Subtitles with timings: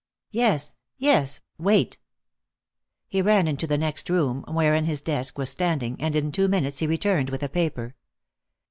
[0.31, 1.41] "Yes, yes.
[1.59, 1.99] Wait!"
[3.07, 6.79] He ran into the next room, wherein his desk was standing, and in two minutes
[6.79, 7.93] he returned with a paper.